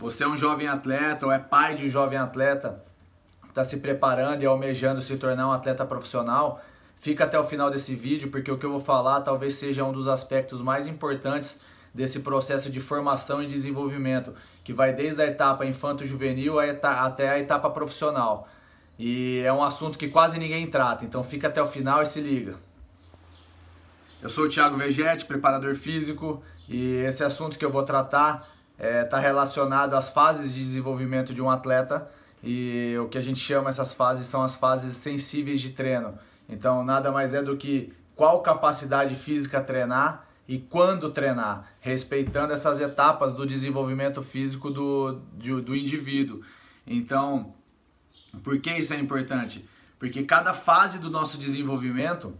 [0.00, 2.82] você é um jovem atleta ou é pai de jovem atleta
[3.42, 6.62] que está se preparando e almejando se tornar um atleta profissional,
[6.96, 9.92] fica até o final desse vídeo porque o que eu vou falar talvez seja um
[9.92, 11.60] dos aspectos mais importantes
[11.92, 14.32] desse processo de formação e desenvolvimento,
[14.64, 18.48] que vai desde a etapa infanto-juvenil até a etapa profissional.
[18.98, 22.20] E é um assunto que quase ninguém trata, então fica até o final e se
[22.22, 22.54] liga.
[24.22, 28.48] Eu sou o Thiago Vegetti, preparador físico, e esse assunto que eu vou tratar
[28.80, 32.10] está é, tá relacionado às fases de desenvolvimento de um atleta
[32.42, 36.18] e o que a gente chama essas fases são as fases sensíveis de treino.
[36.48, 42.80] Então, nada mais é do que qual capacidade física treinar e quando treinar, respeitando essas
[42.80, 46.40] etapas do desenvolvimento físico do, do, do indivíduo.
[46.86, 47.54] Então,
[48.42, 49.68] por que isso é importante?
[49.98, 52.32] Porque cada fase do nosso desenvolvimento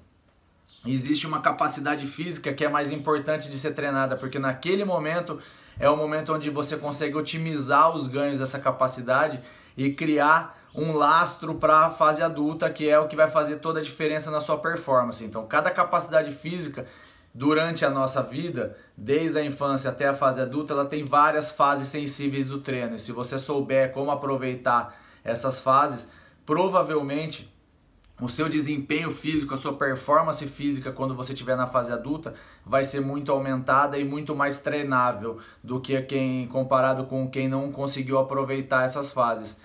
[0.86, 5.38] existe uma capacidade física que é mais importante de ser treinada, porque naquele momento
[5.80, 9.40] é o momento onde você consegue otimizar os ganhos dessa capacidade
[9.76, 13.80] e criar um lastro para a fase adulta, que é o que vai fazer toda
[13.80, 15.24] a diferença na sua performance.
[15.24, 16.86] Então, cada capacidade física
[17.34, 21.88] durante a nossa vida, desde a infância até a fase adulta, ela tem várias fases
[21.88, 22.96] sensíveis do treino.
[22.96, 24.94] E se você souber como aproveitar
[25.24, 26.12] essas fases,
[26.44, 27.52] provavelmente
[28.20, 32.84] o seu desempenho físico, a sua performance física quando você estiver na fase adulta vai
[32.84, 38.18] ser muito aumentada e muito mais treinável do que quem comparado com quem não conseguiu
[38.18, 39.60] aproveitar essas fases.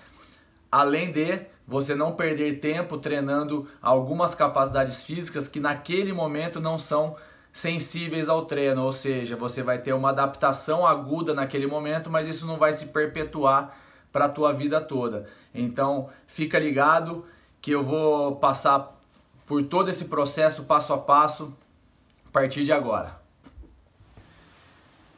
[0.72, 7.16] Além de você não perder tempo treinando algumas capacidades físicas que naquele momento não são
[7.52, 12.46] sensíveis ao treino, ou seja, você vai ter uma adaptação aguda naquele momento, mas isso
[12.46, 13.74] não vai se perpetuar
[14.12, 15.26] para a tua vida toda.
[15.54, 17.24] Então, fica ligado,
[17.66, 18.96] que eu vou passar
[19.44, 21.52] por todo esse processo passo a passo
[22.24, 23.20] a partir de agora.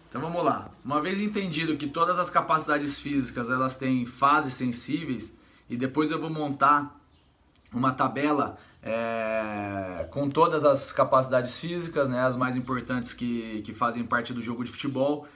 [0.09, 0.71] Então vamos lá.
[0.83, 5.37] Uma vez entendido que todas as capacidades físicas elas têm fases sensíveis
[5.69, 6.99] e depois eu vou montar
[7.71, 14.05] uma tabela é, com todas as capacidades físicas, né, as mais importantes que, que fazem
[14.05, 15.29] parte do jogo de futebol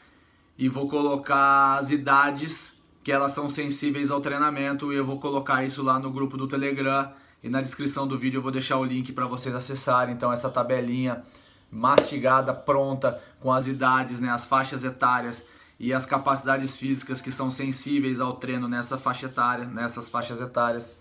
[0.56, 5.64] e vou colocar as idades que elas são sensíveis ao treinamento e eu vou colocar
[5.64, 8.84] isso lá no grupo do Telegram e na descrição do vídeo eu vou deixar o
[8.84, 10.14] link para vocês acessarem.
[10.14, 11.22] Então essa tabelinha
[11.70, 15.44] mastigada, pronta, com as idades, né, as faixas etárias
[15.80, 20.92] e as capacidades físicas que são sensíveis ao treino nessa faixa etária, nessas faixas etárias,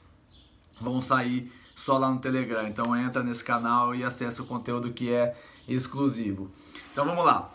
[0.79, 2.67] vão sair só lá no Telegram.
[2.67, 5.35] Então entra nesse canal e acessa o conteúdo que é
[5.67, 6.50] exclusivo.
[6.91, 7.51] Então vamos lá.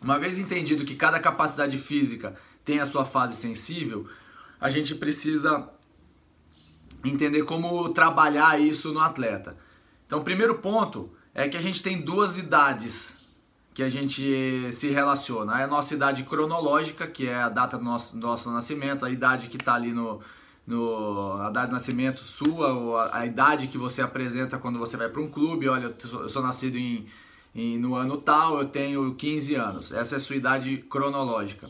[0.00, 4.08] Uma vez entendido que cada capacidade física tem a sua fase sensível,
[4.60, 5.68] a gente precisa
[7.04, 9.56] entender como trabalhar isso no atleta.
[10.06, 13.16] Então, o primeiro ponto é que a gente tem duas idades
[13.74, 15.60] que a gente se relaciona.
[15.60, 19.10] É a nossa idade cronológica, que é a data do nosso, do nosso nascimento, a
[19.10, 20.20] idade que está ali no,
[20.64, 24.96] no a data de nascimento sua, ou a, a, idade que você apresenta quando você
[24.96, 25.68] vai para um clube.
[25.68, 27.06] Olha, eu sou, eu sou nascido em,
[27.52, 29.92] em, no ano tal, eu tenho 15 anos.
[29.92, 31.68] Essa é a sua idade cronológica.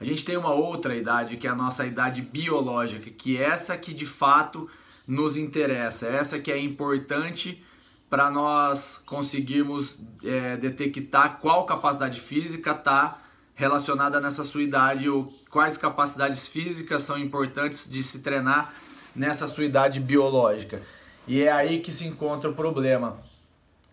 [0.00, 3.76] A gente tem uma outra idade que é a nossa idade biológica, que é essa
[3.76, 4.68] que de fato
[5.06, 7.62] nos interessa, é essa que é importante
[8.08, 13.18] para nós conseguirmos é, detectar qual capacidade física está
[13.54, 18.72] relacionada nessa sua idade ou quais capacidades físicas são importantes de se treinar
[19.14, 20.80] nessa sua idade biológica.
[21.26, 23.18] E é aí que se encontra o problema.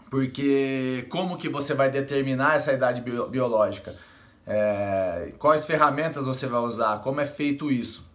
[0.10, 3.96] Porque como que você vai determinar essa idade biológica?
[4.46, 8.06] É, quais ferramentas você vai usar, como é feito isso.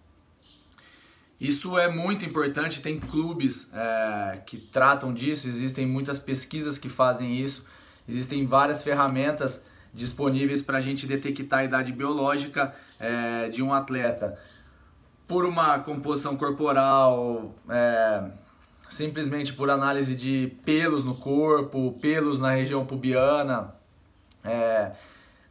[1.40, 7.38] Isso é muito importante, tem clubes é, que tratam disso, existem muitas pesquisas que fazem
[7.38, 7.66] isso,
[8.06, 14.38] existem várias ferramentas disponíveis para a gente detectar a idade biológica é, de um atleta.
[15.26, 18.30] Por uma composição corporal, é,
[18.88, 23.74] simplesmente por análise de pelos no corpo, pelos na região pubiana,
[24.44, 24.92] é,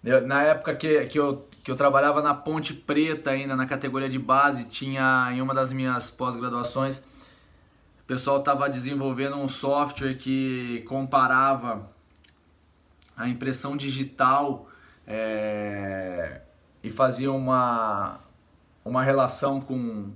[0.03, 4.09] eu, na época que, que, eu, que eu trabalhava na Ponte Preta ainda, na categoria
[4.09, 6.99] de base, tinha em uma das minhas pós-graduações,
[8.01, 11.89] o pessoal estava desenvolvendo um software que comparava
[13.15, 14.67] a impressão digital
[15.05, 16.41] é,
[16.81, 18.19] e fazia uma,
[18.85, 20.11] uma relação com,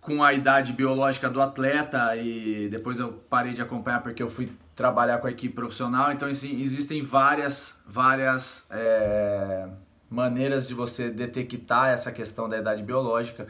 [0.00, 4.52] com a idade biológica do atleta e depois eu parei de acompanhar porque eu fui
[4.78, 6.12] trabalhar com a equipe profissional.
[6.12, 9.68] Então assim, existem várias, várias é,
[10.08, 13.48] maneiras de você detectar essa questão da idade biológica.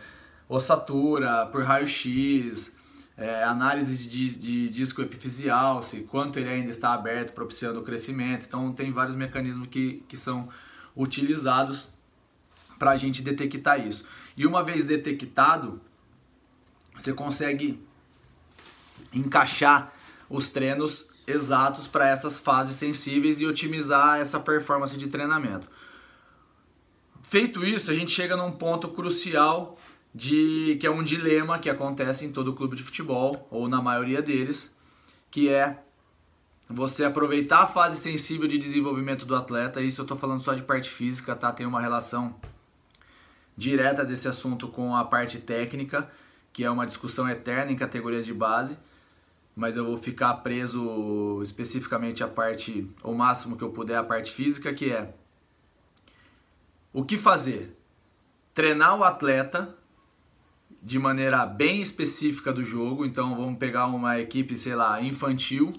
[0.49, 2.75] Ossatura, por raio-x,
[3.15, 8.47] é, análise de, de, disco epifisial, se quanto ele ainda está aberto, propiciando o crescimento.
[8.49, 10.49] Então tem vários mecanismos que, que são
[10.97, 11.91] utilizados
[12.79, 14.07] para a gente detectar isso.
[14.35, 15.79] E uma vez detectado,
[16.97, 17.87] você consegue
[19.13, 19.93] encaixar
[20.31, 25.69] os treinos exatos para essas fases sensíveis e otimizar essa performance de treinamento.
[27.23, 29.79] Feito isso, a gente chega num ponto crucial
[30.15, 34.23] de que é um dilema que acontece em todo clube de futebol ou na maioria
[34.23, 34.75] deles,
[35.31, 35.83] que é
[36.69, 39.81] você aproveitar a fase sensível de desenvolvimento do atleta.
[39.81, 41.53] Isso eu estou falando só de parte física, tá?
[41.53, 42.35] Tem uma relação
[43.57, 46.09] direta desse assunto com a parte técnica,
[46.53, 48.79] que é uma discussão eterna em categorias de base,
[49.59, 54.31] mas eu vou ficar preso especificamente à parte, o máximo que eu puder, a parte
[54.31, 55.13] física, que é
[56.93, 57.77] o que fazer?
[58.55, 59.77] Treinar o atleta
[60.81, 65.73] de maneira bem específica do jogo, então vamos pegar uma equipe, sei lá, infantil,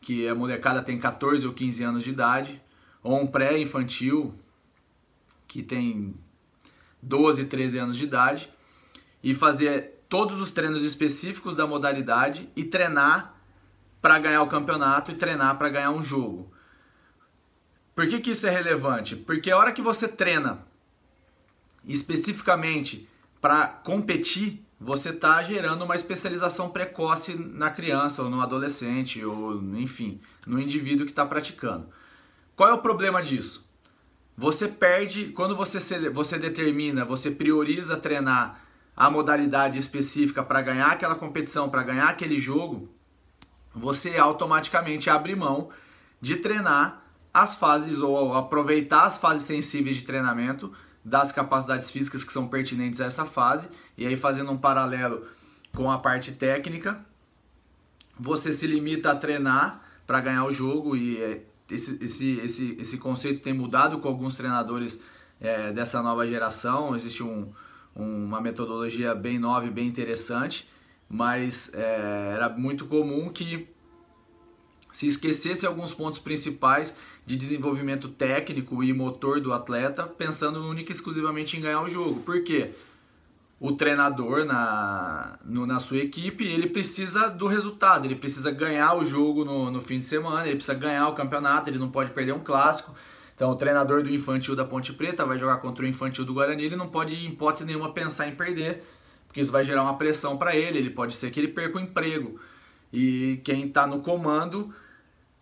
[0.00, 2.62] que a molecada tem 14 ou 15 anos de idade,
[3.02, 4.32] ou um pré-infantil,
[5.48, 6.14] que tem
[7.02, 8.48] 12, 13 anos de idade
[9.24, 13.34] e fazer todos os treinos específicos da modalidade e treinar
[14.02, 16.52] para ganhar o campeonato e treinar para ganhar um jogo.
[17.94, 19.16] Por que, que isso é relevante?
[19.16, 20.66] Porque a hora que você treina
[21.88, 23.08] especificamente
[23.40, 30.20] para competir, você está gerando uma especialização precoce na criança ou no adolescente ou enfim,
[30.46, 31.88] no indivíduo que está praticando.
[32.54, 33.66] Qual é o problema disso?
[34.36, 38.61] Você perde, quando você, você determina, você prioriza treinar
[38.96, 42.88] a modalidade específica para ganhar aquela competição, para ganhar aquele jogo,
[43.74, 45.70] você automaticamente abre mão
[46.20, 47.02] de treinar
[47.32, 50.72] as fases ou aproveitar as fases sensíveis de treinamento
[51.04, 55.26] das capacidades físicas que são pertinentes a essa fase, e aí fazendo um paralelo
[55.74, 57.04] com a parte técnica,
[58.18, 62.98] você se limita a treinar para ganhar o jogo e é esse, esse, esse, esse
[62.98, 65.02] conceito tem mudado com alguns treinadores
[65.40, 66.94] é, dessa nova geração.
[66.94, 67.50] Existe um,
[67.94, 70.68] uma metodologia bem nova e bem interessante,
[71.08, 73.68] mas é, era muito comum que
[74.90, 80.94] se esquecesse alguns pontos principais de desenvolvimento técnico e motor do atleta, pensando única e
[80.94, 82.20] exclusivamente em ganhar o jogo.
[82.20, 82.72] Por quê?
[83.62, 89.04] o treinador na, no, na sua equipe, ele precisa do resultado, ele precisa ganhar o
[89.04, 92.32] jogo no, no fim de semana, ele precisa ganhar o campeonato, ele não pode perder
[92.32, 92.92] um clássico.
[93.34, 96.64] Então, o treinador do infantil da Ponte Preta vai jogar contra o infantil do Guarani,
[96.64, 98.82] ele não pode, em hipótese nenhuma, pensar em perder,
[99.26, 101.80] porque isso vai gerar uma pressão para ele, ele pode ser que ele perca o
[101.80, 102.38] emprego.
[102.92, 104.72] E quem está no comando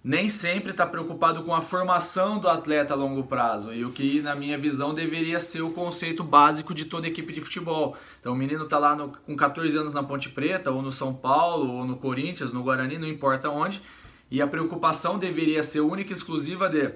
[0.03, 4.23] nem sempre está preocupado com a formação do atleta a longo prazo e o que
[4.23, 7.97] na minha visão deveria ser o conceito básico de toda equipe de futebol.
[8.19, 11.13] Então o menino está lá no, com 14 anos na Ponte Preta ou no São
[11.13, 13.83] Paulo ou no Corinthians, no Guarani, não importa onde,
[14.31, 16.89] e a preocupação deveria ser única e exclusiva de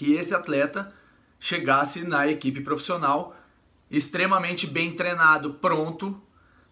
[0.00, 0.90] que esse atleta
[1.38, 3.36] chegasse na equipe profissional
[3.90, 6.18] extremamente bem treinado, pronto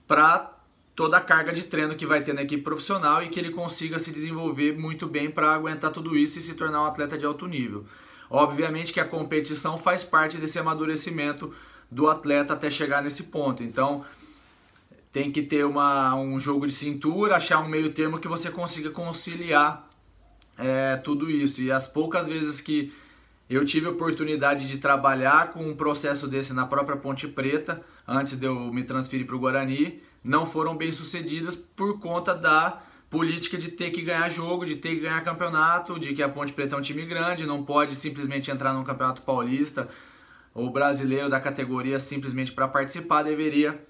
[0.06, 0.50] para
[0.96, 3.98] toda a carga de treino que vai ter na equipe profissional e que ele consiga
[3.98, 7.46] se desenvolver muito bem para aguentar tudo isso e se tornar um atleta de alto
[7.46, 7.84] nível.
[8.30, 11.52] Obviamente que a competição faz parte desse amadurecimento
[11.90, 13.62] do atleta até chegar nesse ponto.
[13.62, 14.06] Então,
[15.12, 18.88] tem que ter uma, um jogo de cintura, achar um meio termo que você consiga
[18.88, 19.86] conciliar
[20.56, 21.60] é, tudo isso.
[21.60, 22.90] E as poucas vezes que
[23.48, 28.36] eu tive a oportunidade de trabalhar com um processo desse na própria Ponte Preta, antes
[28.36, 33.56] de eu me transferir para o Guarani, não foram bem sucedidas por conta da política
[33.56, 36.76] de ter que ganhar jogo, de ter que ganhar campeonato, de que a Ponte Preta
[36.76, 39.88] é um time grande, não pode simplesmente entrar num campeonato paulista
[40.52, 43.80] ou brasileiro da categoria simplesmente para participar, deveria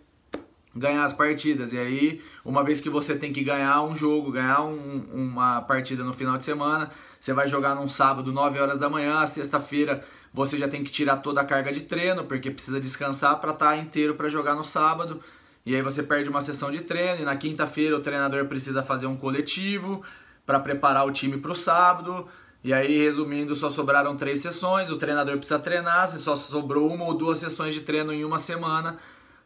[0.76, 1.72] ganhar as partidas.
[1.72, 6.04] E aí, uma vez que você tem que ganhar um jogo, ganhar um, uma partida
[6.04, 10.58] no final de semana, você vai jogar num sábado, 9 horas da manhã, sexta-feira você
[10.58, 13.76] já tem que tirar toda a carga de treino, porque precisa descansar para estar tá
[13.76, 15.20] inteiro para jogar no sábado.
[15.64, 19.06] E aí você perde uma sessão de treino e na quinta-feira o treinador precisa fazer
[19.06, 20.02] um coletivo
[20.46, 22.26] para preparar o time para o sábado.
[22.62, 27.04] E aí, resumindo, só sobraram três sessões, o treinador precisa treinar, se só sobrou uma
[27.04, 28.98] ou duas sessões de treino em uma semana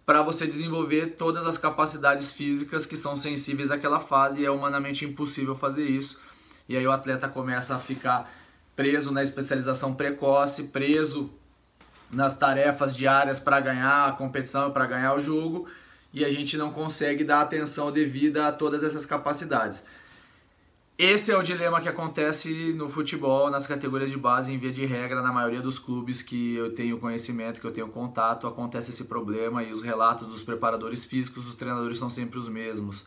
[0.05, 5.05] para você desenvolver todas as capacidades físicas que são sensíveis àquela fase e é humanamente
[5.05, 6.21] impossível fazer isso.
[6.69, 8.31] E aí o atleta começa a ficar
[8.75, 11.31] preso na especialização precoce, preso
[12.11, 15.67] nas tarefas diárias para ganhar a competição, para ganhar o jogo
[16.13, 19.83] e a gente não consegue dar atenção devida a todas essas capacidades.
[20.99, 24.85] Esse é o dilema que acontece no futebol, nas categorias de base, em via de
[24.85, 29.05] regra, na maioria dos clubes que eu tenho conhecimento, que eu tenho contato, acontece esse
[29.05, 33.05] problema e os relatos dos preparadores físicos, os treinadores são sempre os mesmos.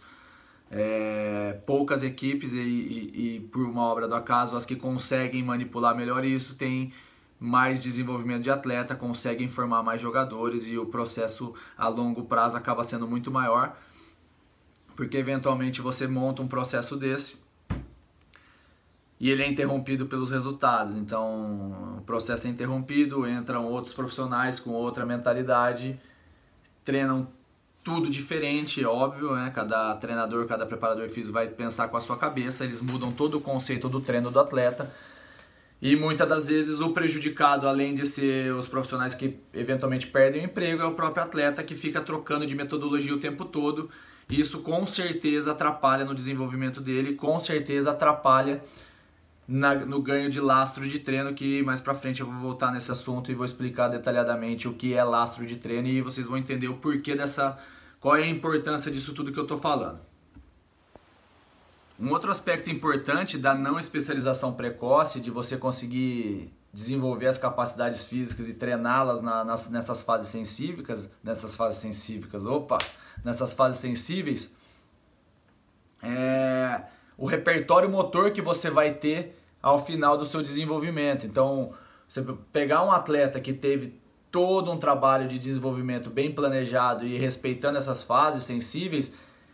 [0.71, 5.95] É, poucas equipes e, e, e, por uma obra do acaso, as que conseguem manipular
[5.95, 6.91] melhor isso, têm
[7.39, 12.83] mais desenvolvimento de atleta, conseguem formar mais jogadores e o processo a longo prazo acaba
[12.83, 13.77] sendo muito maior,
[14.95, 17.45] porque eventualmente você monta um processo desse
[19.19, 20.93] e ele é interrompido pelos resultados.
[20.93, 25.99] Então, o processo é interrompido, entram outros profissionais com outra mentalidade,
[26.83, 27.27] treinam
[27.85, 29.51] tudo diferente, óbvio, né?
[29.53, 33.41] Cada treinador, cada preparador físico vai pensar com a sua cabeça, eles mudam todo o
[33.41, 34.91] conceito do treino do atleta.
[35.79, 40.45] E muitas das vezes o prejudicado, além de ser os profissionais que eventualmente perdem o
[40.45, 43.87] emprego, é o próprio atleta que fica trocando de metodologia o tempo todo.
[44.27, 48.63] E isso com certeza atrapalha no desenvolvimento dele, com certeza atrapalha
[49.47, 52.91] na, no ganho de lastro de treino, que mais pra frente eu vou voltar nesse
[52.91, 56.67] assunto e vou explicar detalhadamente o que é lastro de treino e vocês vão entender
[56.67, 57.55] o porquê dessa.
[58.05, 59.99] Qual é a importância disso tudo que eu tô falando.
[61.99, 68.47] Um outro aspecto importante da não especialização precoce, de você conseguir desenvolver as capacidades físicas
[68.47, 72.77] e treiná-las na, nas, nessas fases sensíveis, nessas fases sensíveis, opa,
[73.23, 74.53] nessas fases sensíveis,
[76.03, 76.83] é
[77.17, 81.25] o repertório motor que você vai ter ao final do seu desenvolvimento.
[81.25, 81.73] Então,
[82.07, 82.21] você
[82.53, 83.99] pegar um atleta que teve
[84.35, 89.13] todo um trabalho de desenvolvimento bem planejado e respeitando essas fases sensíveis,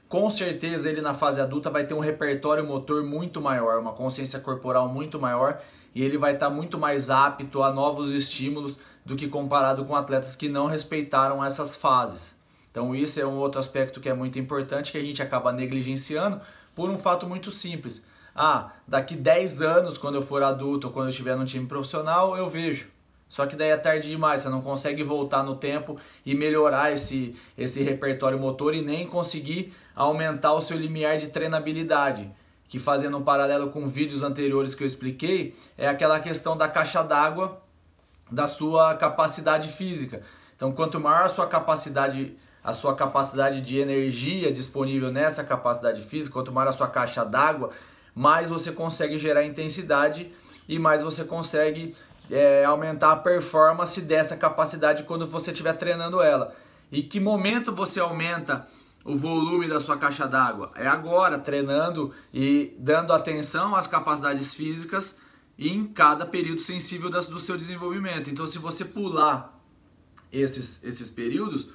[0.10, 4.40] com certeza ele na fase adulta vai ter um repertório motor muito maior, uma consciência
[4.40, 5.62] corporal muito maior
[5.94, 10.36] e ele vai estar muito mais apto a novos estímulos do que comparado com atletas
[10.36, 12.34] que não respeitaram essas fases.
[12.72, 16.42] Então isso é um outro aspecto que é muito importante que a gente acaba negligenciando
[16.74, 18.04] por um fato muito simples.
[18.36, 22.36] Ah, daqui 10 anos, quando eu for adulto ou quando eu estiver no time profissional,
[22.36, 22.90] eu vejo.
[23.32, 27.34] Só que daí é tarde demais, você não consegue voltar no tempo e melhorar esse,
[27.58, 32.30] esse repertório motor e nem conseguir aumentar o seu limiar de treinabilidade.
[32.68, 37.02] Que fazendo um paralelo com vídeos anteriores que eu expliquei, é aquela questão da caixa
[37.04, 37.62] d'água
[38.30, 40.22] da sua capacidade física.
[40.58, 46.34] Então, quanto maior a sua capacidade a sua capacidade de energia disponível nessa capacidade física,
[46.34, 47.72] quanto maior a sua caixa d'água,
[48.14, 50.32] mais você consegue gerar intensidade
[50.68, 51.96] e mais você consegue
[52.32, 56.56] é, aumentar a performance dessa capacidade quando você estiver treinando ela.
[56.92, 58.68] E que momento você aumenta
[59.04, 60.72] o volume da sua caixa d'água?
[60.76, 65.20] É agora, treinando e dando atenção às capacidades físicas
[65.60, 68.30] em cada período sensível do seu desenvolvimento.
[68.30, 69.60] Então, se você pular
[70.32, 71.70] esses, esses períodos,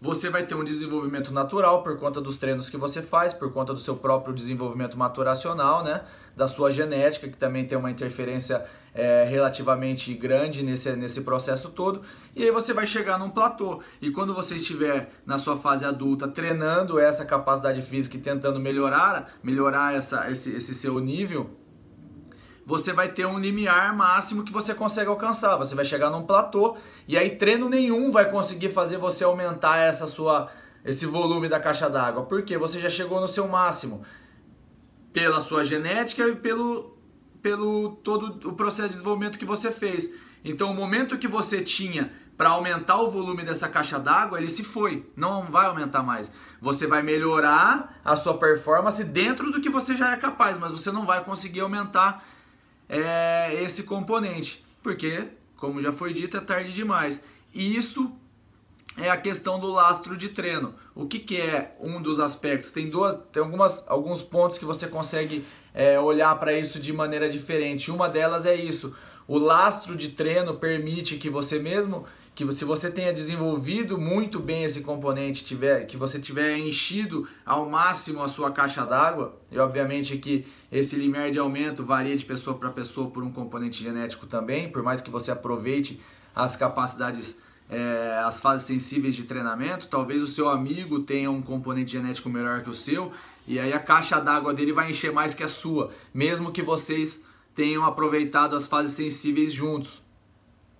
[0.00, 3.74] você vai ter um desenvolvimento natural por conta dos treinos que você faz, por conta
[3.74, 6.02] do seu próprio desenvolvimento maturacional, né?
[6.36, 8.64] Da sua genética, que também tem uma interferência
[8.94, 12.02] é, relativamente grande nesse, nesse processo todo.
[12.34, 13.82] E aí você vai chegar num platô.
[14.00, 19.32] E quando você estiver na sua fase adulta treinando essa capacidade física e tentando melhorar,
[19.42, 21.50] melhorar essa, esse, esse seu nível,
[22.68, 25.56] você vai ter um limiar máximo que você consegue alcançar.
[25.56, 26.76] Você vai chegar num platô
[27.08, 30.50] e aí treino nenhum vai conseguir fazer você aumentar essa sua
[30.84, 34.04] esse volume da caixa d'água, porque você já chegou no seu máximo
[35.14, 36.94] pela sua genética e pelo
[37.40, 40.12] pelo todo o processo de desenvolvimento que você fez.
[40.44, 44.62] Então, o momento que você tinha para aumentar o volume dessa caixa d'água, ele se
[44.62, 46.34] foi, não vai aumentar mais.
[46.60, 50.92] Você vai melhorar a sua performance dentro do que você já é capaz, mas você
[50.92, 52.22] não vai conseguir aumentar
[52.88, 57.22] é, esse componente, porque, como já foi dito, é tarde demais.
[57.54, 58.12] E isso
[58.96, 60.74] é a questão do lastro de treino.
[60.94, 62.70] O que, que é um dos aspectos?
[62.70, 67.28] Tem, duas, tem algumas, alguns pontos que você consegue é, olhar para isso de maneira
[67.28, 67.90] diferente.
[67.90, 68.94] Uma delas é isso.
[69.26, 72.06] O lastro de treino permite que você mesmo
[72.38, 77.68] que se você tenha desenvolvido muito bem esse componente, tiver, que você tiver enchido ao
[77.68, 82.56] máximo a sua caixa d'água, e obviamente que esse limiar de aumento varia de pessoa
[82.56, 86.00] para pessoa por um componente genético também, por mais que você aproveite
[86.32, 91.90] as capacidades, é, as fases sensíveis de treinamento, talvez o seu amigo tenha um componente
[91.90, 93.10] genético melhor que o seu,
[93.48, 97.24] e aí a caixa d'água dele vai encher mais que a sua, mesmo que vocês
[97.56, 100.06] tenham aproveitado as fases sensíveis juntos.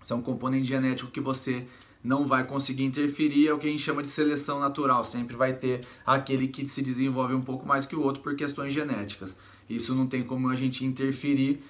[0.02, 1.66] Isso é componente genético que você
[2.02, 5.04] não vai conseguir interferir, é o que a gente chama de seleção natural.
[5.04, 8.72] Sempre vai ter aquele que se desenvolve um pouco mais que o outro por questões
[8.72, 9.36] genéticas.
[9.68, 11.62] Isso não tem como a gente interferir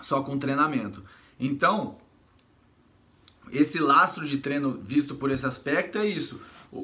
[0.00, 1.02] só com treinamento.
[1.40, 1.96] Então,
[3.50, 6.40] esse lastro de treino visto por esse aspecto é isso.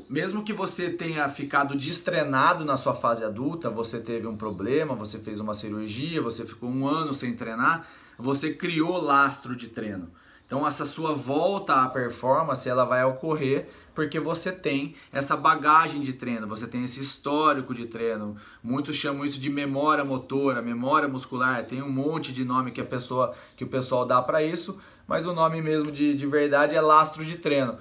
[0.08, 5.18] Mesmo que você tenha ficado destrenado na sua fase adulta, você teve um problema, você
[5.18, 7.86] fez uma cirurgia, você ficou um ano sem treinar,
[8.18, 10.10] você criou lastro de treino.
[10.46, 16.12] Então essa sua volta à performance, ela vai ocorrer porque você tem essa bagagem de
[16.12, 18.36] treino, você tem esse histórico de treino.
[18.62, 22.84] Muitos chamam isso de memória motora, memória muscular, tem um monte de nome que a
[22.84, 26.80] pessoa que o pessoal dá para isso, mas o nome mesmo de, de verdade é
[26.80, 27.78] lastro de treino.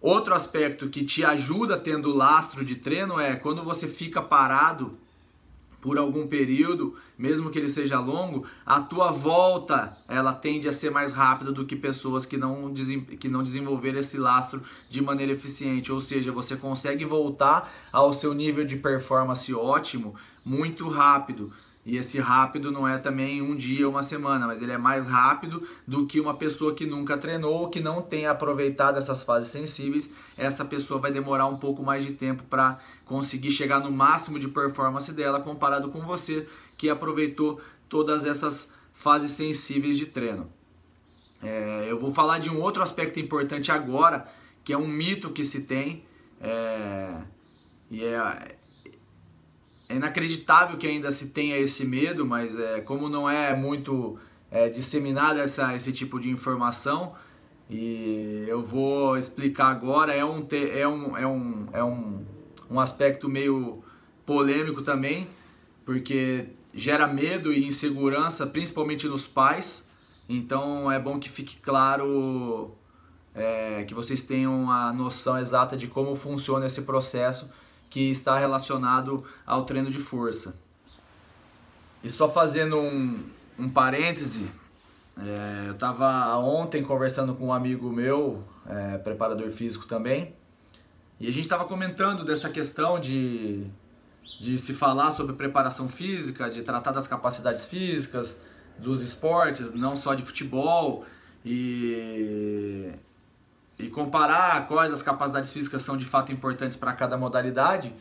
[0.00, 4.98] Outro aspecto que te ajuda tendo lastro de treino é quando você fica parado
[5.84, 10.90] por algum período, mesmo que ele seja longo, a tua volta ela tende a ser
[10.90, 12.72] mais rápida do que pessoas que não,
[13.20, 15.92] que não desenvolveram esse lastro de maneira eficiente.
[15.92, 21.52] Ou seja, você consegue voltar ao seu nível de performance ótimo muito rápido.
[21.86, 25.66] E esse rápido não é também um dia, uma semana, mas ele é mais rápido
[25.86, 30.10] do que uma pessoa que nunca treinou, que não tenha aproveitado essas fases sensíveis.
[30.36, 34.48] Essa pessoa vai demorar um pouco mais de tempo para conseguir chegar no máximo de
[34.48, 36.46] performance dela comparado com você
[36.78, 40.50] que aproveitou todas essas fases sensíveis de treino.
[41.42, 44.26] É, eu vou falar de um outro aspecto importante agora,
[44.64, 46.02] que é um mito que se tem,
[46.40, 47.14] é,
[47.90, 48.56] e é,
[49.88, 54.18] é inacreditável que ainda se tenha esse medo, mas é, como não é muito
[54.50, 57.14] é, disseminada essa, esse tipo de informação,
[57.68, 62.24] e eu vou explicar agora, é um, é um, é um, é um,
[62.70, 63.82] um aspecto meio
[64.24, 65.28] polêmico também,
[65.84, 69.88] porque gera medo e insegurança, principalmente nos pais,
[70.28, 72.72] então é bom que fique claro
[73.34, 77.50] é, que vocês tenham a noção exata de como funciona esse processo
[77.94, 80.56] que está relacionado ao treino de força.
[82.02, 83.22] E só fazendo um,
[83.56, 84.50] um parêntese,
[85.16, 90.34] é, eu estava ontem conversando com um amigo meu, é, preparador físico também,
[91.20, 93.64] e a gente estava comentando dessa questão de,
[94.40, 98.40] de se falar sobre preparação física, de tratar das capacidades físicas,
[98.76, 101.06] dos esportes, não só de futebol,
[101.44, 102.90] e
[103.78, 107.92] e comparar quais as capacidades físicas são de fato importantes para cada modalidade.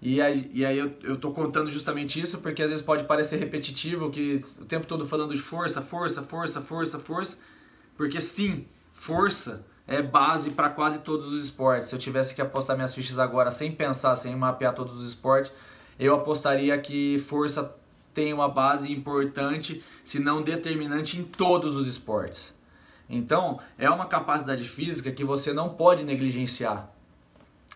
[0.00, 3.36] E aí, e aí eu, eu tô contando justamente isso porque às vezes pode parecer
[3.36, 7.38] repetitivo, que o tempo todo falando de força, força, força, força, força.
[7.96, 11.88] Porque sim, força é base para quase todos os esportes.
[11.88, 15.52] Se eu tivesse que apostar minhas fichas agora sem pensar, sem mapear todos os esportes,
[15.98, 17.74] eu apostaria que força
[18.12, 22.54] tem uma base importante, se não determinante, em todos os esportes.
[23.08, 26.90] Então, é uma capacidade física que você não pode negligenciar.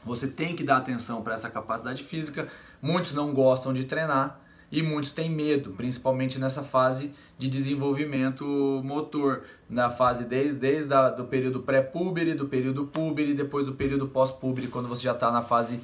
[0.04, 2.48] Você tem que dar atenção para essa capacidade física.
[2.80, 8.44] Muitos não gostam de treinar e muitos têm medo, principalmente nessa fase de desenvolvimento
[8.84, 14.08] motor, na fase desde, desde a, do período pré-púbere, do período púbere, depois do período
[14.08, 15.80] pós-púbere, quando você já está na fase,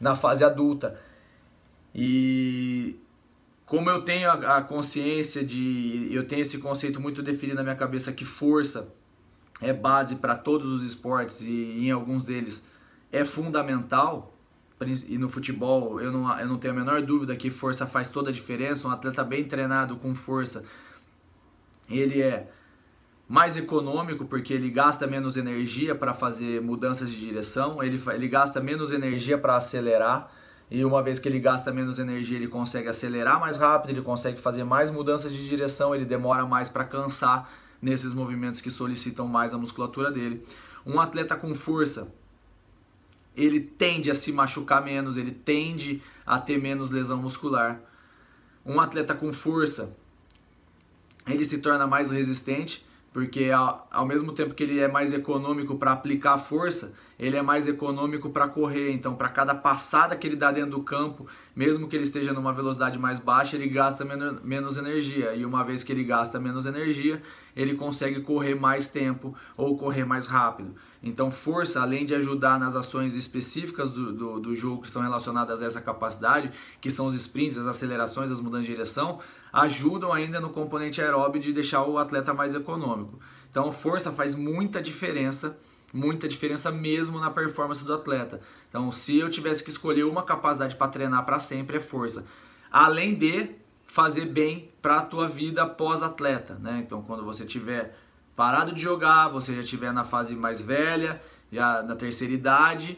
[0.00, 0.98] na fase adulta.
[1.94, 2.96] E
[3.68, 6.08] como eu tenho a, consciência de.
[6.10, 8.94] Eu tenho esse conceito muito definido na minha cabeça que força
[9.60, 12.64] é base para todos os esportes e em alguns deles
[13.12, 14.34] é fundamental.
[15.06, 18.30] E no futebol eu não, eu não tenho a menor dúvida que força faz toda
[18.30, 18.88] a diferença.
[18.88, 20.64] Um atleta bem treinado com força,
[21.90, 22.50] ele é
[23.28, 28.62] mais econômico porque ele gasta menos energia para fazer mudanças de direção, ele, ele gasta
[28.62, 30.32] menos energia para acelerar
[30.70, 34.40] e uma vez que ele gasta menos energia, ele consegue acelerar mais rápido, ele consegue
[34.40, 37.50] fazer mais mudanças de direção, ele demora mais para cansar
[37.80, 40.44] nesses movimentos que solicitam mais a musculatura dele.
[40.84, 42.12] Um atleta com força,
[43.34, 47.80] ele tende a se machucar menos, ele tende a ter menos lesão muscular.
[48.66, 49.96] Um atleta com força,
[51.26, 52.84] ele se torna mais resistente,
[53.18, 57.66] porque ao, mesmo tempo que ele é mais econômico para aplicar força, ele é mais
[57.66, 58.92] econômico para correr.
[58.92, 62.52] Então, para cada passada que ele dá dentro do campo, mesmo que ele esteja numa
[62.52, 64.06] velocidade mais baixa, ele gasta
[64.44, 65.34] menos energia.
[65.34, 67.20] E uma vez que ele gasta menos energia,
[67.56, 70.76] ele consegue correr mais tempo ou correr mais rápido.
[71.02, 75.62] Então, força, além de ajudar nas ações específicas do, do, do jogo que são relacionadas
[75.62, 79.20] a essa capacidade, que são os sprints, as acelerações, as mudanças de direção,
[79.52, 83.18] ajudam ainda no componente aeróbio de deixar o atleta mais econômico.
[83.50, 85.58] Então, força faz muita diferença
[85.92, 88.40] muita diferença mesmo na performance do atleta.
[88.68, 92.26] Então, se eu tivesse que escolher uma capacidade para treinar para sempre é força.
[92.70, 93.50] Além de
[93.86, 96.82] fazer bem para a tua vida pós-atleta, né?
[96.84, 97.98] Então, quando você tiver
[98.38, 101.20] parado de jogar, você já estiver na fase mais velha,
[101.50, 102.96] já na terceira idade,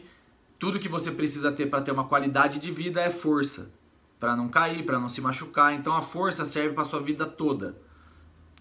[0.59, 3.71] tudo que você precisa ter para ter uma qualidade de vida é força,
[4.19, 5.73] para não cair, para não se machucar.
[5.73, 7.75] Então, a força serve para sua vida toda.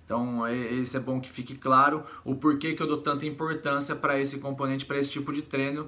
[0.07, 4.19] Então, esse é bom que fique claro o porquê que eu dou tanta importância para
[4.19, 5.87] esse componente, para esse tipo de treino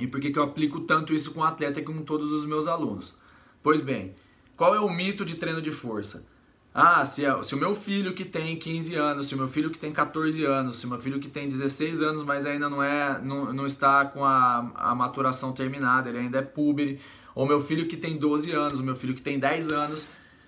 [0.00, 2.66] e por que eu aplico tanto isso com o atleta e com todos os meus
[2.66, 3.14] alunos.
[3.62, 4.16] Pois bem,
[4.56, 6.26] qual é o mito de treino de força?
[6.72, 9.70] Ah, se, é, se o meu filho que tem 15 anos, se o meu filho
[9.70, 12.80] que tem 14 anos, se o meu filho que tem 16 anos, mas ainda não
[12.82, 17.00] é não, não está com a, a maturação terminada, ele ainda é púbere,
[17.34, 20.06] ou meu filho que tem 12 anos, o meu filho que tem 10 anos,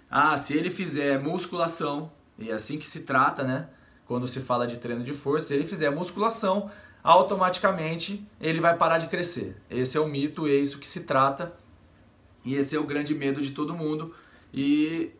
[0.08, 3.68] ah, se ele fizer musculação, e é assim que se trata, né?
[4.06, 6.70] Quando se fala de treino de força, se ele fizer musculação,
[7.02, 9.56] automaticamente ele vai parar de crescer.
[9.68, 11.52] Esse é o mito, é isso que se trata.
[12.44, 14.14] E esse é o grande medo de todo mundo
[14.52, 15.12] e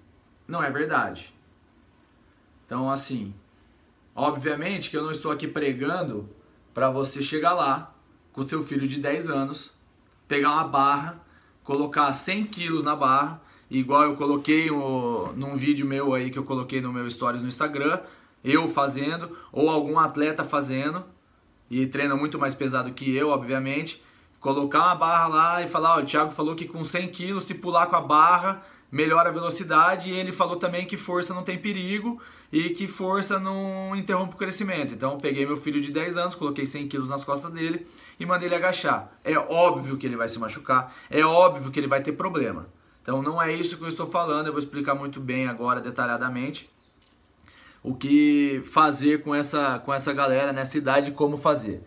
[0.47, 1.35] não é verdade.
[2.65, 3.35] Então, assim,
[4.15, 6.29] obviamente que eu não estou aqui pregando
[6.73, 7.95] para você chegar lá
[8.33, 9.73] com seu filho de 10 anos,
[10.27, 11.21] pegar uma barra,
[11.63, 16.45] colocar 100 quilos na barra, igual eu coloquei o, num vídeo meu aí que eu
[16.45, 18.01] coloquei no meu stories no Instagram,
[18.43, 21.05] eu fazendo, ou algum atleta fazendo,
[21.71, 24.03] e treina muito mais pesado que eu, obviamente,
[24.41, 27.55] colocar uma barra lá e falar, ó, o Thiago falou que com 100 quilos, se
[27.55, 31.59] pular com a barra, melhora a velocidade, e ele falou também que força não tem
[31.59, 32.21] perigo
[32.53, 34.93] e que força não interrompe o crescimento.
[34.93, 37.87] Então, peguei meu filho de 10 anos, coloquei 100 quilos nas costas dele
[38.21, 39.11] e mandei ele agachar.
[39.25, 42.69] É óbvio que ele vai se machucar, é óbvio que ele vai ter problema.
[43.01, 46.71] Então, não é isso que eu estou falando, eu vou explicar muito bem agora, detalhadamente
[47.83, 51.83] o que fazer com essa, com essa galera nessa idade como fazer.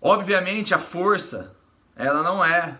[0.00, 1.56] Obviamente a força,
[1.96, 2.78] ela não é,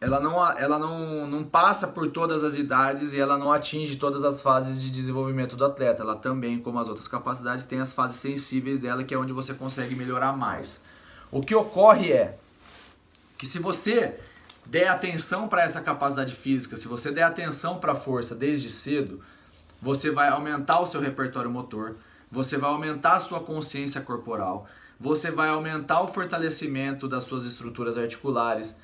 [0.00, 4.24] ela não, ela não, não passa por todas as idades e ela não atinge todas
[4.24, 6.02] as fases de desenvolvimento do atleta.
[6.02, 9.52] Ela também, como as outras capacidades, tem as fases sensíveis dela, que é onde você
[9.52, 10.82] consegue melhorar mais.
[11.30, 12.38] O que ocorre é
[13.36, 14.18] que se você
[14.64, 19.20] der atenção para essa capacidade física, se você der atenção para a força desde cedo,
[19.82, 21.96] você vai aumentar o seu repertório motor,
[22.30, 24.66] você vai aumentar a sua consciência corporal,
[24.98, 28.78] você vai aumentar o fortalecimento das suas estruturas articulares,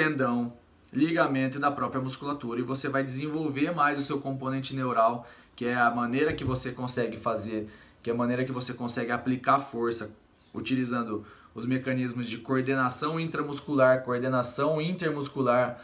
[0.00, 0.54] tendão,
[0.90, 5.66] ligamento e da própria musculatura e você vai desenvolver mais o seu componente neural, que
[5.66, 7.68] é a maneira que você consegue fazer,
[8.02, 10.16] que é a maneira que você consegue aplicar força
[10.54, 11.22] utilizando
[11.54, 15.78] os mecanismos de coordenação intramuscular, coordenação intermuscular.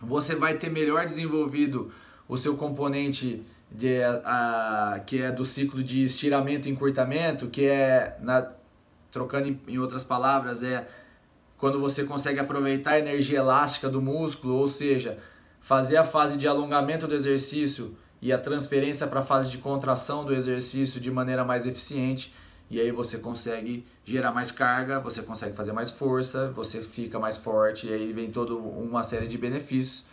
[0.00, 1.92] Você vai ter melhor desenvolvido
[2.26, 8.16] o seu componente de, a, que é do ciclo de estiramento e encurtamento, que é,
[8.22, 8.48] na,
[9.12, 10.88] trocando em, em outras palavras, é
[11.58, 15.18] quando você consegue aproveitar a energia elástica do músculo, ou seja,
[15.60, 20.24] fazer a fase de alongamento do exercício e a transferência para a fase de contração
[20.24, 22.32] do exercício de maneira mais eficiente.
[22.70, 27.36] E aí você consegue gerar mais carga, você consegue fazer mais força, você fica mais
[27.36, 30.04] forte, e aí vem toda uma série de benefícios.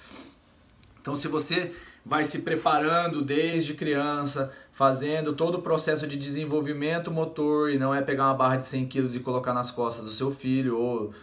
[1.01, 7.69] Então, se você vai se preparando desde criança, fazendo todo o processo de desenvolvimento motor
[7.69, 10.31] e não é pegar uma barra de 100 quilos e colocar nas costas do seu
[10.31, 11.13] filho ou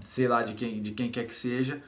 [0.00, 1.82] sei lá de quem, de quem quer que seja.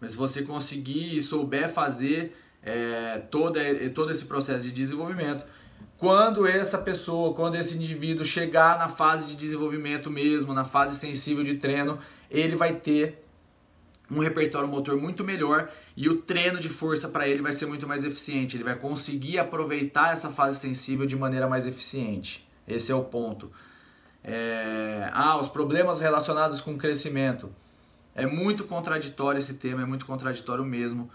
[0.00, 3.58] Mas se você conseguir e souber fazer é, todo,
[3.94, 5.44] todo esse processo de desenvolvimento,
[5.96, 11.44] quando essa pessoa, quando esse indivíduo chegar na fase de desenvolvimento mesmo, na fase sensível
[11.44, 11.98] de treino,
[12.30, 13.24] ele vai ter
[14.10, 17.86] um repertório motor muito melhor e o treino de força para ele vai ser muito
[17.86, 18.56] mais eficiente.
[18.56, 22.46] Ele vai conseguir aproveitar essa fase sensível de maneira mais eficiente.
[22.66, 23.50] Esse é o ponto.
[24.24, 25.10] É...
[25.12, 27.50] Ah, os problemas relacionados com crescimento.
[28.14, 31.10] É muito contraditório esse tema, é muito contraditório mesmo.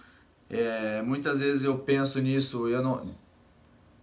[0.50, 1.02] É...
[1.02, 3.16] Muitas vezes eu penso nisso, eu não.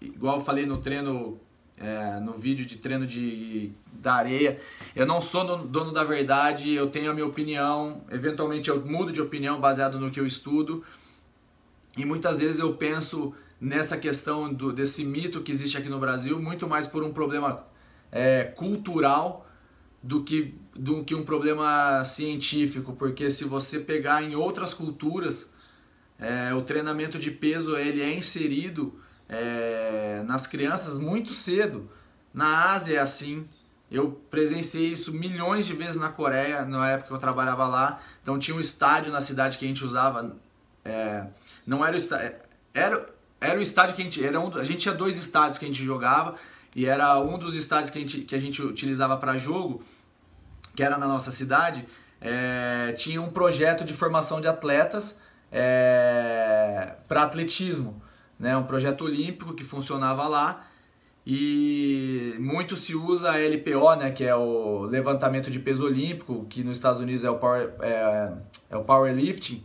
[0.01, 1.41] Igual eu falei no treino
[1.79, 4.61] é, no vídeo de treino de, da areia.
[4.95, 9.21] Eu não sou dono da verdade, eu tenho a minha opinião, eventualmente eu mudo de
[9.21, 10.83] opinião baseado no que eu estudo.
[11.97, 16.41] E muitas vezes eu penso nessa questão do, desse mito que existe aqui no Brasil,
[16.41, 17.65] muito mais por um problema
[18.17, 19.47] é, cultural
[20.03, 25.53] do que, do que um problema científico, porque se você pegar em outras culturas,
[26.19, 28.99] é, o treinamento de peso ele é inserido
[29.29, 31.91] é, nas crianças muito cedo.
[32.33, 33.47] Na Ásia é assim.
[33.91, 38.01] Eu presenciei isso milhões de vezes na Coreia, na época que eu trabalhava lá.
[38.23, 40.35] Então tinha um estádio na cidade que a gente usava.
[40.83, 41.27] É,
[41.67, 42.27] não era o estádio.
[42.27, 42.39] É,
[42.73, 43.07] era,
[43.41, 44.25] era o estádio que a gente.
[44.25, 46.37] Era um, a gente tinha dois estádios que a gente jogava.
[46.77, 49.83] E era um dos estádios que a gente, que a gente utilizava para jogo,
[50.75, 51.89] que era na nossa cidade.
[52.21, 55.19] É, tinha um projeto de formação de atletas
[55.51, 58.03] é, para atletismo
[58.39, 60.67] né, um projeto olímpico que funcionava lá
[61.27, 66.63] e muito se usa a LPO, né, que é o levantamento de peso olímpico, que
[66.63, 68.33] nos Estados Unidos é o, power, é,
[68.71, 69.65] é o powerlifting.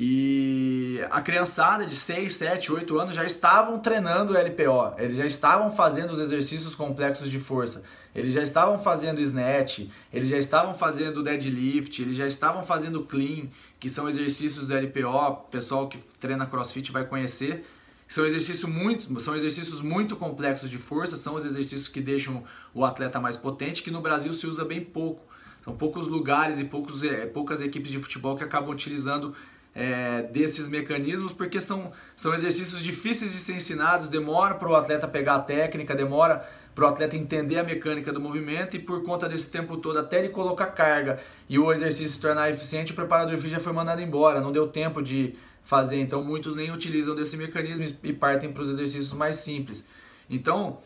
[0.00, 5.26] E a criançada de 6, 7, 8 anos já estavam treinando o LPO, eles já
[5.26, 7.82] estavam fazendo os exercícios complexos de força,
[8.14, 13.48] eles já estavam fazendo snatch, eles já estavam fazendo deadlift, eles já estavam fazendo clean,
[13.80, 17.64] que são exercícios do LPO, o pessoal que treina CrossFit vai conhecer.
[18.06, 22.84] São exercícios muito, são exercícios muito complexos de força, são os exercícios que deixam o
[22.84, 25.20] atleta mais potente, que no Brasil se usa bem pouco.
[25.64, 29.34] São poucos lugares e poucos, é, poucas equipes de futebol que acabam utilizando
[29.74, 35.06] é, desses mecanismos, porque são, são exercícios difíceis de ser ensinados, demora para o atleta
[35.06, 39.28] pegar a técnica, demora para o atleta entender a mecânica do movimento e por conta
[39.28, 43.34] desse tempo todo, até ele colocar carga e o exercício se tornar eficiente, o preparador
[43.34, 47.36] físico já foi mandado embora, não deu tempo de fazer, então muitos nem utilizam desse
[47.36, 49.86] mecanismo e partem para os exercícios mais simples.
[50.30, 50.78] Então,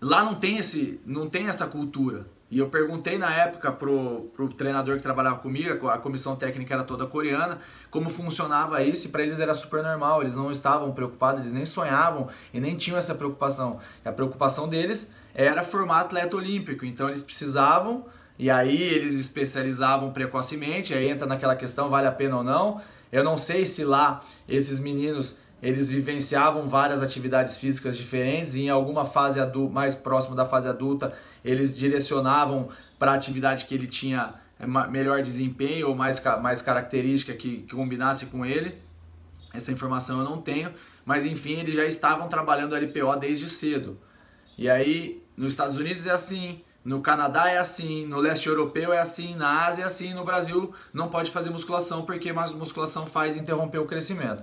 [0.00, 2.26] lá não tem, esse, não tem essa cultura.
[2.50, 6.82] E eu perguntei na época pro, pro treinador que trabalhava comigo, a comissão técnica era
[6.82, 7.58] toda coreana,
[7.90, 11.64] como funcionava isso, e para eles era super normal, eles não estavam preocupados, eles nem
[11.64, 13.78] sonhavam e nem tinham essa preocupação.
[14.04, 20.10] E a preocupação deles era formar atleta olímpico, então eles precisavam, e aí eles especializavam
[20.12, 22.80] precocemente, aí entra naquela questão, vale a pena ou não.
[23.12, 28.70] Eu não sei se lá esses meninos eles vivenciavam várias atividades físicas diferentes e em
[28.70, 29.38] alguma fase
[29.70, 31.12] mais próximo da fase adulta
[31.44, 37.32] eles direcionavam para a atividade que ele tinha é, melhor desempenho ou mais, mais característica
[37.34, 38.74] que, que combinasse com ele.
[39.52, 40.72] Essa informação eu não tenho,
[41.04, 43.98] mas enfim, eles já estavam trabalhando LPO desde cedo.
[44.56, 48.98] E aí, nos Estados Unidos é assim, no Canadá é assim, no leste europeu é
[48.98, 53.78] assim, na Ásia é assim, no Brasil não pode fazer musculação porque musculação faz interromper
[53.78, 54.42] o crescimento.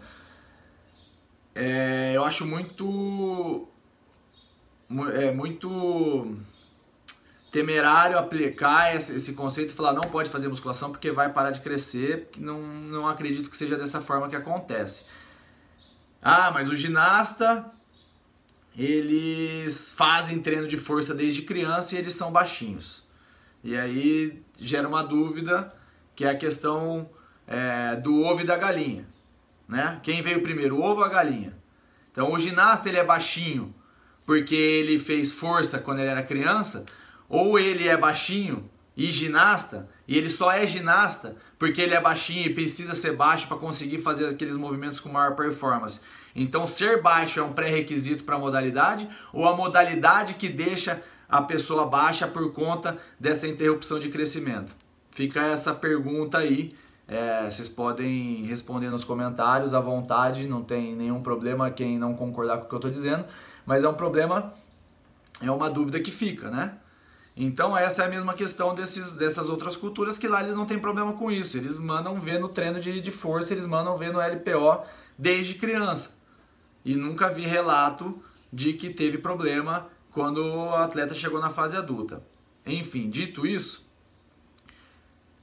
[1.56, 3.68] É, eu acho muito
[5.16, 6.38] é muito
[7.58, 11.60] temerário aplicar esse, esse, conceito e falar não pode fazer musculação porque vai parar de
[11.60, 15.06] crescer, não, não acredito que seja dessa forma que acontece.
[16.22, 17.66] Ah, mas o ginasta,
[18.78, 23.08] eles fazem treino de força desde criança e eles são baixinhos.
[23.64, 25.74] E aí gera uma dúvida,
[26.16, 27.10] que é a questão
[27.48, 29.08] é, do ovo e da galinha.
[29.68, 30.00] Né?
[30.04, 31.58] Quem veio primeiro, o ovo ou a galinha?
[32.12, 33.74] Então o ginasta ele é baixinho
[34.28, 36.86] porque ele fez força quando ele era criança,
[37.30, 42.46] ou ele é baixinho e ginasta, e ele só é ginasta porque ele é baixinho
[42.46, 46.02] e precisa ser baixo para conseguir fazer aqueles movimentos com maior performance.
[46.36, 51.42] Então, ser baixo é um pré-requisito para a modalidade ou a modalidade que deixa a
[51.42, 54.76] pessoa baixa por conta dessa interrupção de crescimento?
[55.12, 56.76] Fica essa pergunta aí.
[57.08, 62.58] É, vocês podem responder nos comentários à vontade, não tem nenhum problema quem não concordar
[62.58, 63.26] com o que eu estou dizendo,
[63.66, 64.54] mas é um problema,
[65.42, 66.78] é uma dúvida que fica, né?
[67.40, 70.80] Então essa é a mesma questão desses, dessas outras culturas que lá eles não têm
[70.80, 71.56] problema com isso.
[71.56, 74.84] Eles mandam ver no treino de, de força, eles mandam ver no LPO
[75.16, 76.18] desde criança.
[76.84, 78.20] E nunca vi relato
[78.52, 82.24] de que teve problema quando o atleta chegou na fase adulta.
[82.66, 83.88] Enfim, dito isso,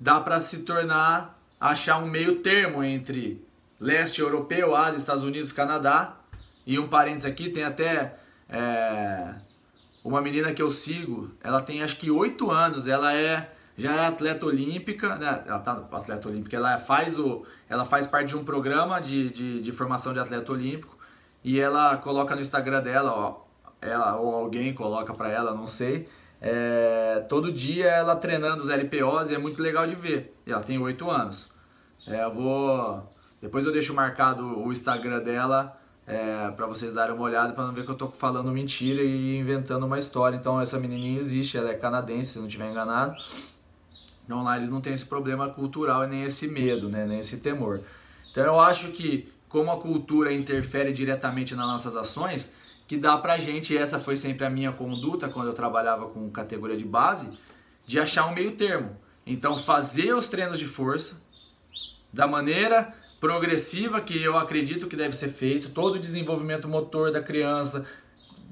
[0.00, 3.46] dá para se tornar, achar um meio termo entre
[3.78, 6.16] leste europeu, Ásia, Estados Unidos, Canadá.
[6.66, 9.34] E um parênteses aqui, tem até é,
[10.04, 14.06] uma menina que eu sigo, ela tem acho que 8 anos, ela é já é
[14.06, 15.42] atleta olímpica, né?
[15.46, 19.62] Ela tá atleta olímpica, ela faz o ela faz parte de um programa de, de,
[19.62, 20.96] de formação de atleta olímpico
[21.42, 23.40] e ela coloca no Instagram dela, ó,
[23.80, 26.06] ela ou alguém coloca para ela, não sei,
[26.40, 30.36] é, todo dia ela treinando os LPOs e é muito legal de ver.
[30.46, 31.48] E ela tem 8 anos.
[32.06, 33.08] É, eu vou
[33.40, 37.72] depois eu deixo marcado o Instagram dela é, para vocês darem uma olhada para não
[37.72, 40.36] ver que eu tô falando mentira e inventando uma história.
[40.36, 43.14] Então essa menininha existe, ela é canadense, se não estiver enganado.
[44.24, 47.38] Então lá eles não têm esse problema cultural e nem esse medo, né, nem esse
[47.38, 47.80] temor.
[48.30, 52.54] Então eu acho que como a cultura interfere diretamente nas nossas ações,
[52.86, 56.28] que dá pra gente, e essa foi sempre a minha conduta quando eu trabalhava com
[56.30, 57.38] categoria de base,
[57.86, 58.96] de achar um meio termo.
[59.26, 61.22] Então fazer os treinos de força
[62.12, 67.22] da maneira progressiva que eu acredito que deve ser feito, todo o desenvolvimento motor da
[67.22, 67.86] criança,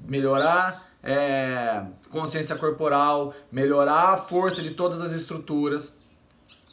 [0.07, 5.95] melhorar é, consciência corporal, melhorar a força de todas as estruturas,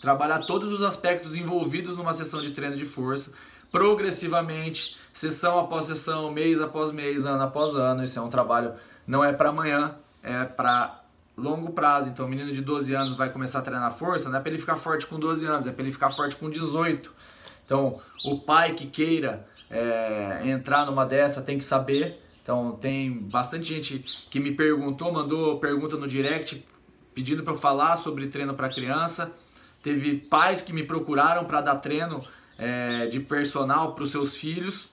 [0.01, 3.35] trabalhar todos os aspectos envolvidos numa sessão de treino de força,
[3.71, 8.03] progressivamente, sessão após sessão, mês após mês, ano após ano.
[8.03, 8.73] Isso é um trabalho,
[9.07, 11.03] não é para amanhã, é para
[11.37, 12.09] longo prazo.
[12.09, 14.59] Então, o menino de 12 anos vai começar a treinar força, não é para ele
[14.59, 17.29] ficar forte com 12 anos, é para ele ficar forte com 18
[17.71, 22.19] então, o pai que queira é, entrar numa dessa tem que saber.
[22.43, 26.67] Então, tem bastante gente que me perguntou, mandou pergunta no direct
[27.15, 29.33] pedindo para eu falar sobre treino para criança.
[29.85, 32.25] Teve pais que me procuraram para dar treino
[32.59, 34.91] é, de personal para os seus filhos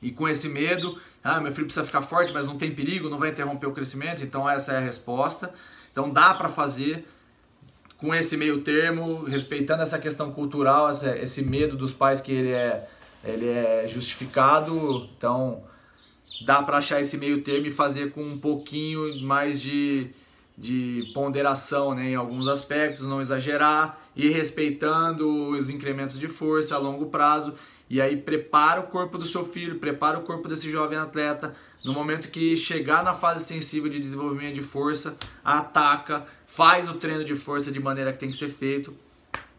[0.00, 3.18] e com esse medo, ah, meu filho precisa ficar forte, mas não tem perigo, não
[3.18, 5.52] vai interromper o crescimento, então essa é a resposta.
[5.90, 7.04] Então dá para fazer
[8.00, 12.88] com esse meio termo, respeitando essa questão cultural, esse medo dos pais que ele é,
[13.22, 15.62] ele é justificado, então
[16.44, 20.08] dá para achar esse meio termo e fazer com um pouquinho mais de,
[20.56, 26.78] de ponderação né, em alguns aspectos, não exagerar e respeitando os incrementos de força a
[26.78, 27.54] longo prazo
[27.90, 31.56] e aí prepara o corpo do seu filho, prepara o corpo desse jovem atleta.
[31.84, 37.24] No momento que chegar na fase sensível de desenvolvimento de força, ataca, faz o treino
[37.24, 38.94] de força de maneira que tem que ser feito.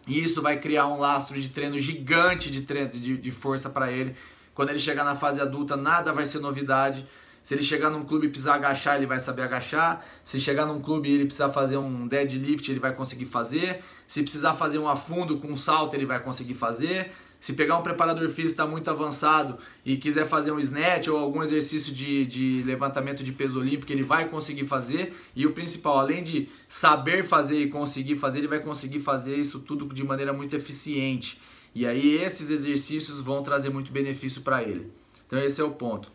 [0.08, 3.92] E isso vai criar um lastro de treino gigante de, treino, de, de força para
[3.92, 4.16] ele.
[4.54, 7.06] Quando ele chegar na fase adulta, nada vai ser novidade.
[7.44, 10.06] Se ele chegar num clube e precisar agachar, ele vai saber agachar.
[10.24, 13.84] Se chegar num clube e ele precisar fazer um deadlift, ele vai conseguir fazer.
[14.08, 17.12] Se precisar fazer um afundo com um salto, ele vai conseguir fazer.
[17.42, 21.42] Se pegar um preparador físico está muito avançado e quiser fazer um snatch ou algum
[21.42, 25.12] exercício de, de levantamento de peso olímpico, ele vai conseguir fazer.
[25.36, 29.60] E o principal, além de saber fazer e conseguir fazer, ele vai conseguir fazer isso
[29.62, 31.42] tudo de maneira muito eficiente.
[31.74, 34.92] E aí esses exercícios vão trazer muito benefício para ele.
[35.26, 36.12] Então esse é o ponto.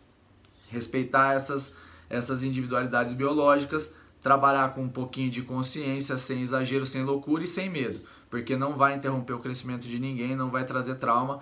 [0.70, 1.74] Respeitar essas,
[2.08, 3.90] essas individualidades biológicas,
[4.22, 8.76] trabalhar com um pouquinho de consciência, sem exagero, sem loucura e sem medo porque não
[8.76, 11.40] vai interromper o crescimento de ninguém, não vai trazer trauma,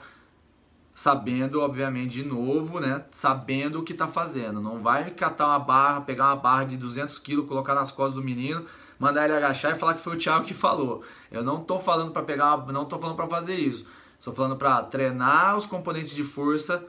[0.94, 3.04] sabendo, obviamente, de novo, né?
[3.10, 4.60] Sabendo o que está fazendo.
[4.60, 8.22] Não vai catar uma barra, pegar uma barra de 200 quilos, colocar nas costas do
[8.22, 8.64] menino,
[8.98, 11.02] mandar ele agachar e falar que foi o Thiago que falou.
[11.30, 13.86] Eu não estou falando para pegar, uma, não estou falando para fazer isso.
[14.18, 16.84] Estou falando para treinar os componentes de força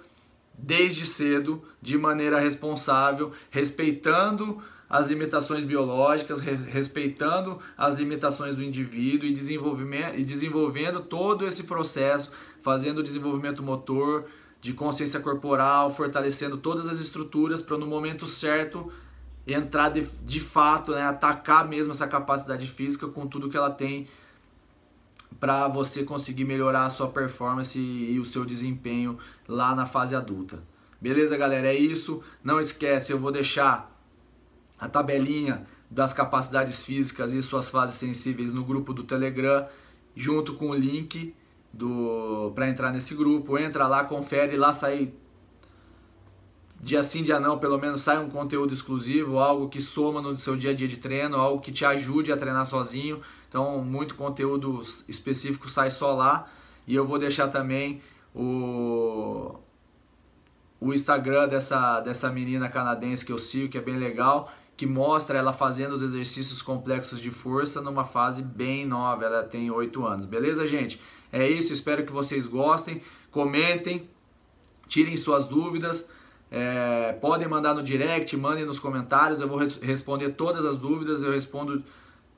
[0.57, 9.33] desde cedo, de maneira responsável, respeitando as limitações biológicas, respeitando as limitações do indivíduo e,
[9.33, 14.25] desenvolvimento, e desenvolvendo todo esse processo, fazendo o desenvolvimento motor,
[14.61, 18.91] de consciência corporal, fortalecendo todas as estruturas para no momento certo
[19.45, 24.07] entrar de, de fato, né, atacar mesmo essa capacidade física com tudo que ela tem
[25.39, 30.63] para você conseguir melhorar a sua performance e o seu desempenho lá na fase adulta.
[30.99, 31.67] Beleza, galera?
[31.67, 32.23] É isso.
[32.43, 33.94] Não esquece, eu vou deixar
[34.79, 39.67] a tabelinha das capacidades físicas e suas fases sensíveis no grupo do Telegram,
[40.15, 41.33] junto com o link
[41.71, 43.57] do para entrar nesse grupo.
[43.57, 45.13] Entra lá, confere, lá sai
[46.81, 50.55] dia sim, dia não, pelo menos sai um conteúdo exclusivo, algo que soma no seu
[50.55, 53.21] dia a dia de treino, algo que te ajude a treinar sozinho.
[53.47, 56.47] Então, muito conteúdo específico sai só lá.
[56.85, 58.01] E eu vou deixar também
[58.35, 59.55] o,
[60.79, 65.37] o Instagram dessa, dessa menina canadense que eu sigo, que é bem legal que mostra
[65.37, 70.25] ela fazendo os exercícios complexos de força numa fase bem nova, ela tem 8 anos.
[70.25, 71.01] Beleza, gente?
[71.31, 73.01] É isso, espero que vocês gostem.
[73.31, 74.09] Comentem,
[74.87, 76.09] tirem suas dúvidas.
[76.51, 79.39] É, podem mandar no direct, mandem nos comentários.
[79.39, 81.21] Eu vou responder todas as dúvidas.
[81.21, 81.83] Eu respondo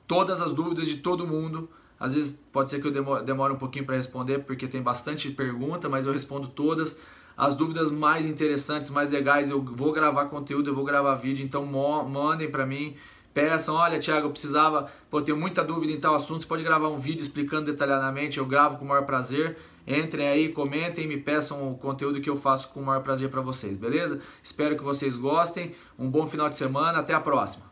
[0.06, 1.68] todas as dúvidas de todo mundo.
[1.98, 5.30] Às vezes pode ser que eu demore, demore um pouquinho para responder, porque tem bastante
[5.30, 6.96] pergunta, mas eu respondo todas
[7.38, 9.48] as dúvidas mais interessantes, mais legais.
[9.48, 12.96] Eu vou gravar conteúdo, eu vou gravar vídeo, então mandem para mim.
[13.32, 16.42] Peçam, olha, Thiago, eu precisava, pô, tenho muita dúvida em tal assunto.
[16.42, 19.56] Você pode gravar um vídeo explicando detalhadamente, eu gravo com o maior prazer.
[19.86, 23.40] Entrem aí, comentem, me peçam o conteúdo que eu faço com o maior prazer para
[23.40, 24.20] vocês, beleza?
[24.42, 25.72] Espero que vocês gostem.
[25.96, 27.67] Um bom final de semana, até a próxima.